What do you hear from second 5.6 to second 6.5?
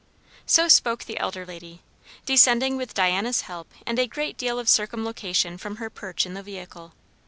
her perch in the